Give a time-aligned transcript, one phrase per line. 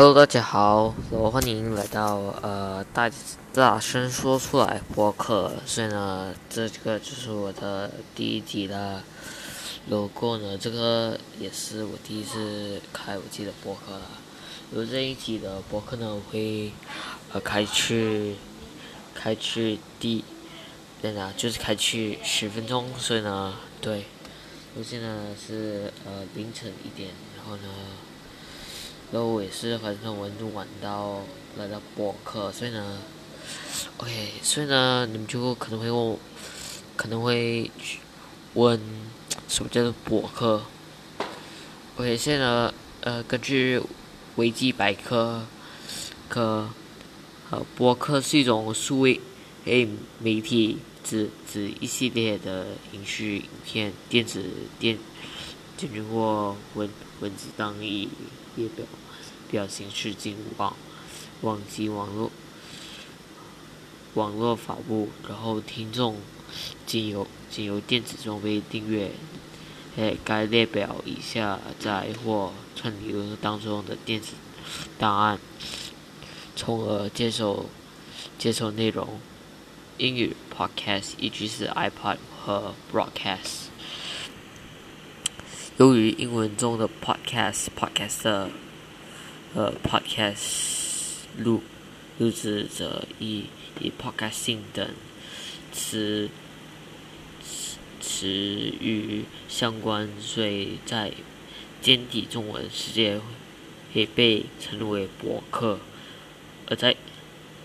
[0.00, 3.10] Hello，大家好，我欢迎来到呃大
[3.52, 5.52] 大声说出来播客。
[5.66, 9.04] 所以呢，这个就是我的第一集了。
[9.90, 14.06] 如果呢，这个也是我第一次开我自己的播客了。
[14.70, 16.72] 如这一集的播客呢，我会
[17.34, 18.36] 呃开去
[19.14, 20.24] 开去第，
[21.02, 22.88] 对呢，就是开去十分钟。
[22.98, 24.06] 所以呢，对，
[24.78, 27.64] 我现在是呃凌晨一点，然后呢。
[29.12, 31.20] 然后我也是，反正我就玩到
[31.58, 32.98] 来到博客，所以呢
[33.96, 36.16] ，OK，所以呢，你们就可能会问，
[36.96, 37.68] 可能会
[38.54, 38.80] 问
[39.48, 40.62] 什么叫做博客
[41.96, 43.82] ？OK，现在呢，呃，根据
[44.36, 45.44] 维基百科，
[46.28, 46.68] 可
[47.50, 49.20] 呃，博客是一种数位
[49.64, 49.88] 诶
[50.20, 54.44] 媒体，指指一系列的影视影片、电子
[54.78, 54.96] 电，
[55.76, 58.08] 电视或文文字档以
[58.54, 58.86] 列表。
[59.50, 60.76] 表形式进网
[61.42, 62.30] 网及网络
[64.14, 66.16] 网络发布，然后听众
[66.86, 69.10] 仅由仅由电子装备订阅，
[69.96, 74.34] 诶，该列表以下载或串流当中的电子
[74.98, 75.38] 档案，
[76.56, 77.66] 从而接收
[78.38, 79.20] 接收内容。
[79.98, 83.68] 英语 podcast，也就是 iPod 和 broadcast。
[85.76, 88.48] 由于英文中的 podcast，podcaster。
[89.52, 91.60] 呃，podcast 录
[92.18, 93.46] 录制者以
[93.80, 94.88] 以 podcasting 等
[95.72, 96.28] 词
[97.42, 101.12] 词词语相关，所以在
[101.82, 103.20] 简体中文世界
[103.92, 105.78] 也被称为博客；
[106.66, 106.94] 而在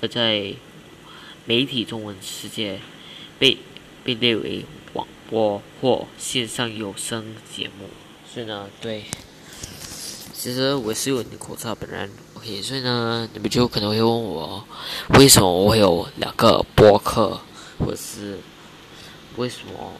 [0.00, 0.54] 而在
[1.46, 2.78] 媒体中文世界
[3.40, 3.58] 被
[4.04, 7.88] 被列为广播或线上有声节目。
[8.32, 9.04] 是呢，对。
[10.42, 14.64] 其实我是有口罩本人，OK，所以呢，你们就可能会问我，
[15.10, 17.40] 为什么我有两个博客，
[17.78, 18.40] 或是
[19.36, 19.92] 为什么？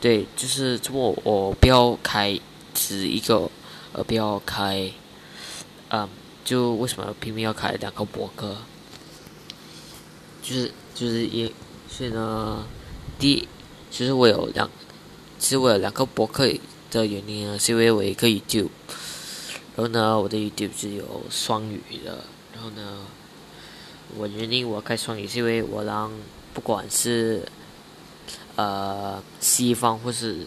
[0.00, 2.36] 对，就是这么我不要开
[2.74, 3.48] 只一个，
[3.92, 4.90] 而不要开，
[5.90, 6.08] 嗯，
[6.44, 8.56] 就为什么拼命要开两个博客？
[10.42, 11.48] 就是就是因，
[11.88, 12.66] 所以呢，
[13.20, 13.46] 第，
[13.88, 14.68] 其实我有两，
[15.38, 16.48] 其实我有两个博客
[16.90, 18.70] 的原因呢，是因为我一个 YouTube。
[19.80, 22.22] 然后呢，我的 YouTube 是有双语的。
[22.52, 22.98] 然后呢，
[24.14, 26.12] 我决定我开双语是因为我让
[26.52, 27.42] 不管是
[28.56, 30.46] 呃西方或是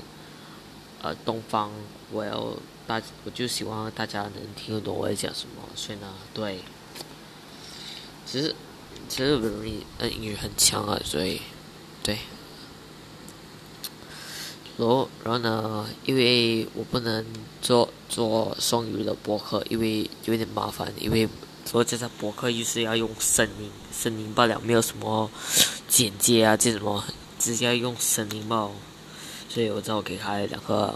[1.02, 1.72] 呃东方，
[2.12, 2.54] 我要
[2.86, 5.64] 大我就希望大家能听得懂我在讲什么。
[5.74, 6.60] 所以呢，对，
[8.28, 8.54] 其实
[9.10, 11.42] 其实我的英语很强啊，所以
[12.04, 12.20] 对。
[14.76, 15.86] 然后，然后呢？
[16.04, 17.24] 因为我不能
[17.62, 20.92] 做做双语的博客，因为有点麻烦。
[21.00, 21.30] 因为
[21.64, 25.30] 做这个博客就是要用声音，声音罢了，没有什么
[25.88, 27.04] 简介啊，这什么
[27.38, 28.72] 直接用声音报。
[29.48, 30.92] 所以我只好给他两个，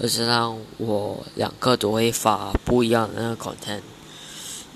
[0.00, 3.82] 而且让我两个都会发不一样的那个 content。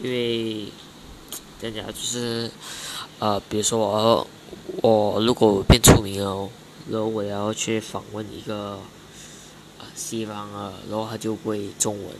[0.02, 0.66] 因为
[1.58, 2.50] 这样讲就是，
[3.18, 4.26] 呃，比如说我
[4.82, 6.50] 我如果变出名了。
[6.88, 8.78] 然后我要去访问一个
[9.78, 12.14] 啊西方啊，然后他就会中文，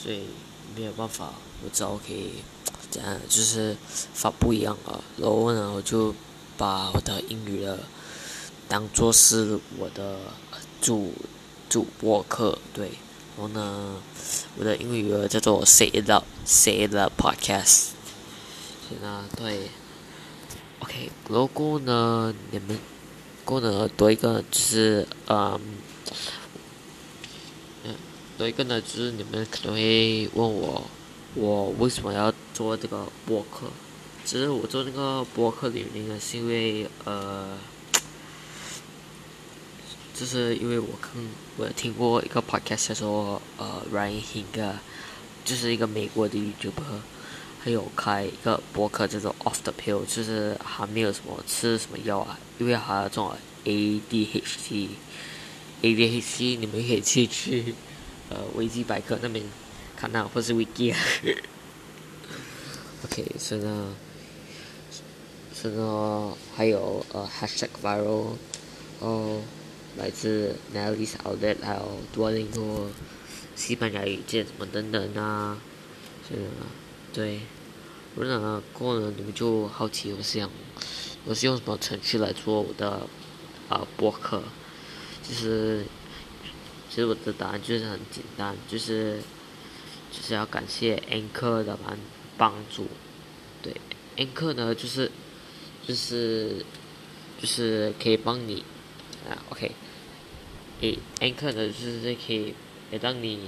[0.00, 0.22] 所以
[0.76, 1.32] 没有办法，
[1.64, 2.30] 我只好可以
[2.92, 3.76] 这样，就是
[4.14, 5.02] 发不一样啊。
[5.16, 6.14] 然后呢，我就
[6.56, 7.78] 把我的英语的
[8.68, 10.18] 当做是我的
[10.80, 11.12] 主
[11.68, 12.92] 主播课，对。
[13.36, 13.96] 然后呢，
[14.56, 17.88] 我的英语叫做 Say It Up，Say It Up Podcast。
[18.86, 19.70] 所以呢，对
[20.80, 22.78] ，OK，如果呢，你们。
[23.48, 25.58] 过呢，多一个就是，嗯，
[28.36, 30.84] 多一个呢，就是你们可能会问我，
[31.34, 33.68] 我为什么要做这个博客？
[34.22, 37.56] 其实我做那个博客的原因呢，是因为，呃，
[40.14, 41.12] 就是因为我看
[41.56, 44.72] 我听过一个 podcast 叫做呃 Ryan Higa，
[45.46, 47.00] 就是一个美国的 YouTuber。
[47.60, 57.74] 还有开一个博客叫做 Off the Pill，就是还没有什么吃什么药啊，因为还中了 ADHD，ADHD 你们可以去去
[58.30, 59.44] 呃维基百科那边
[59.96, 60.94] 看到，或是 Wiki。
[63.04, 63.94] OK，所以呢，
[65.52, 68.36] 所以呢还有呃 Hashtag Viral，
[69.00, 69.42] 哦，
[69.96, 72.88] 来自 Nelly's Outlet，还有多邻多
[73.56, 75.58] 西班牙语见什么等等啊，
[76.26, 76.48] 所以呢。
[77.18, 77.40] 对，
[78.14, 80.48] 不然，过了你们就好奇我是想，
[81.24, 83.08] 我是用什么程序来做我的
[83.68, 84.40] 啊博客？
[85.20, 85.84] 其实，
[86.88, 89.20] 其实我的答案就是很简单，就是
[90.12, 91.98] 就是要感谢 Anchor 的帮
[92.36, 92.86] 帮助。
[93.60, 93.74] 对
[94.16, 95.10] ，Anchor 呢就是
[95.84, 96.64] 就是
[97.42, 98.62] 就是可以帮你
[99.28, 99.72] 啊，OK，
[100.82, 102.54] 诶，Anchor 呢就是可以
[103.00, 103.40] 让你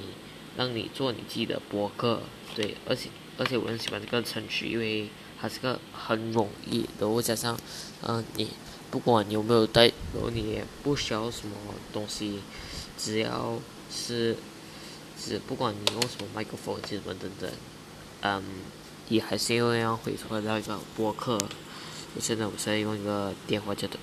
[0.56, 2.20] 让你做你自己的博客，
[2.56, 3.08] 对，而且
[3.38, 5.08] 而且我很喜欢这个程序，因为
[5.40, 7.58] 它是个很容易，然后加上
[8.02, 8.48] 嗯你
[8.90, 11.54] 不管你有没有带，然后你也不需要什么
[11.92, 12.40] 东西，
[12.98, 13.58] 只要
[13.90, 14.36] 是
[15.18, 17.50] 是不管你用什么麦克风什么等等，
[18.22, 18.42] 嗯。
[19.10, 21.36] 也还是因为要回出来那个播客，
[22.14, 23.98] 我现在我现在用一个电话接的，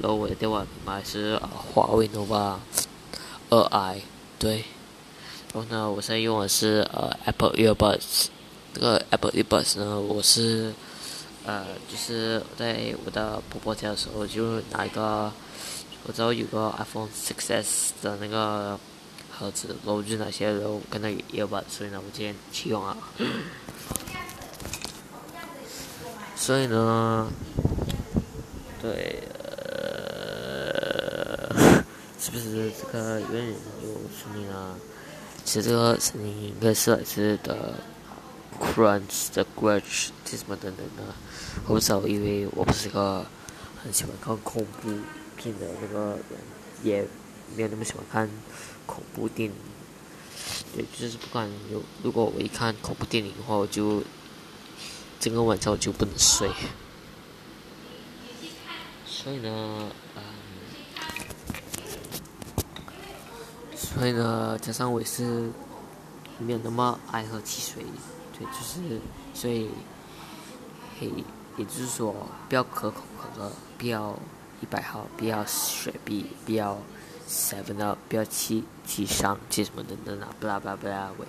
[0.00, 2.56] 然后我的电话买是华为 nova
[3.50, 4.02] 二 i，
[4.40, 4.64] 对，
[5.54, 8.26] 然后呢，我现在用的是呃 Apple Earbuds，
[8.74, 10.72] 这个 Apple Earbuds 呢，我是
[11.44, 15.30] 呃就是在我的婆婆家的时候就拿一个，
[16.04, 18.78] 我知道有个 iPhone 6s 的那个
[19.30, 22.96] 盒子，然后就拿些然后跟那个 e b u s 所以呢，我今天去用啊。
[26.34, 27.30] 所以呢，
[28.80, 31.54] 对，呃，
[32.18, 33.54] 是不是这个有点有
[34.16, 34.74] 声音啊？
[35.44, 37.74] 其实这个声音应该是来自的
[38.72, 41.14] crunch 的 grudge 这什么等等的。
[41.66, 43.26] 我不知道，因为我不是一个
[43.82, 44.88] 很喜欢看恐怖
[45.36, 46.38] 片的那个人，
[46.82, 47.06] 也
[47.56, 48.30] 没有那么喜欢看
[48.86, 49.54] 恐怖电影。
[50.74, 54.02] 对，就是不管有，如果我一看恐怖电影的话，我就。
[55.20, 56.50] 整个晚上我就不能睡，
[59.06, 60.22] 所以呢，嗯，
[63.76, 65.48] 所以呢，加上我也是
[66.40, 67.84] 没有那么爱喝汽水，
[68.32, 69.00] 对，就是，
[69.34, 69.68] 所以，
[70.98, 71.10] 嘿，
[71.56, 72.14] 也就是说，
[72.48, 74.18] 不要可口可乐，不要
[74.60, 76.78] 一百号，不要雪碧，不要
[77.28, 81.26] seven up，不要七七上，七什么等等啊，不啦不啦不啦喂。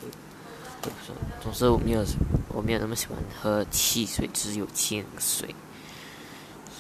[1.42, 2.04] 总之我没有，
[2.50, 5.56] 我没有那么喜欢喝汽水，只有清水。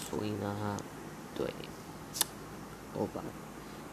[0.09, 0.77] 所以呢，
[1.35, 1.47] 对，
[2.93, 3.21] 我把，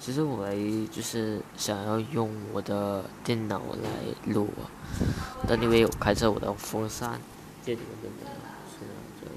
[0.00, 0.48] 其实我
[0.90, 4.48] 就是想要用我的电脑来录，
[5.46, 7.20] 但因为我开着我的风扇，
[7.64, 8.30] 这里面的，
[8.70, 9.28] 是啊，对。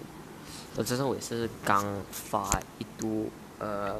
[0.77, 2.49] 我这次我也是刚发
[2.79, 3.29] 一度
[3.59, 3.97] 呃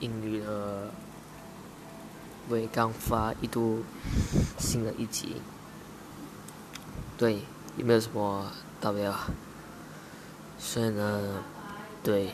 [0.00, 0.90] 英语的。
[2.48, 3.82] 我也刚发一度
[4.56, 5.42] 新的一集，
[7.18, 7.40] 对，
[7.76, 9.18] 有没有什么大不了？
[10.56, 11.42] 所以呢，
[12.04, 12.32] 对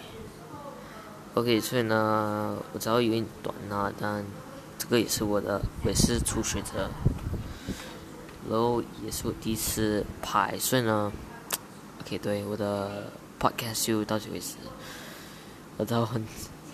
[1.35, 4.25] ，OK，所以呢，我知道有点短啊，但
[4.79, 6.91] 这个也是我的，也是初学者，
[8.51, 11.13] 然后也是我第一次拍，所以呢
[12.01, 14.57] ，OK，对，我的 Podcast 就到此为止，
[15.77, 16.27] 我知道很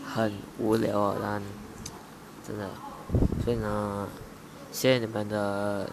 [0.04, 1.42] 很无聊啊，但
[2.46, 2.68] 真的。
[3.42, 4.06] 所以呢，
[4.70, 5.88] 谢谢你们的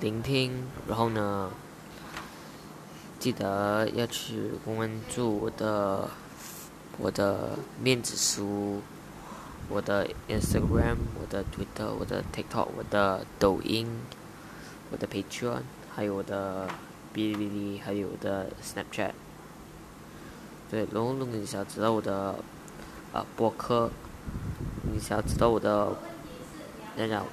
[0.00, 1.50] 聆听，然后呢，
[3.18, 6.08] 记得要去关注我的
[6.98, 8.80] 我的面子书，
[9.68, 13.88] 我的 Instagram，我的 Twitter，我的 TikTok，我的抖音，
[14.90, 15.62] 我的 Patreon，
[15.94, 16.68] 还有我的
[17.12, 19.12] 哔哩哔哩，还有我的 Snapchat。
[20.70, 22.34] 对，然后如果你想知道我的
[23.12, 23.90] 啊博客，
[24.92, 25.92] 你想知道我的。
[26.96, 27.24] 大家，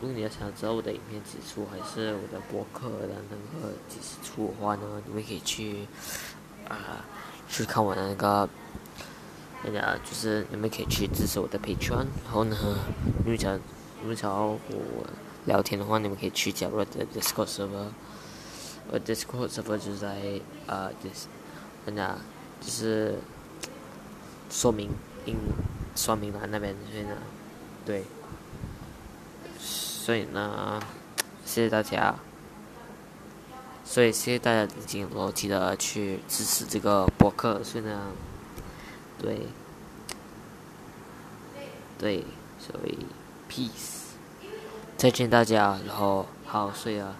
[0.00, 5.84] 如果你要想知道我的影片指数，还是我的博客的那个指数的话呢，你们可以去
[6.68, 7.04] 啊
[7.48, 8.48] 去看我的那个，
[9.64, 12.56] 大家就是你们可以去支持我的 Patreon，然后呢，
[13.24, 13.58] 你们想
[14.00, 14.58] 你们想要我
[15.46, 17.88] 聊天的话，你们可以去加入我的 Discord server，
[18.90, 21.26] 我 Discord server 就在啊就是
[21.86, 22.16] 大家
[22.60, 23.18] 就是
[24.50, 24.90] 说明
[25.26, 25.36] 应
[25.94, 27.16] 说明栏那边，所以呢，
[27.84, 28.04] 对。
[29.58, 30.80] 所以呢，
[31.44, 32.14] 谢谢大家。
[33.84, 37.62] 所以谢谢大家的听，我记得去支持这个博客。
[37.62, 38.12] 所以呢，
[39.22, 39.46] 对，
[41.98, 42.24] 对，
[42.58, 42.98] 所以
[43.50, 44.14] peace，
[44.96, 47.16] 再见大家，然后好好睡啊，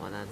[0.00, 0.26] 晚安，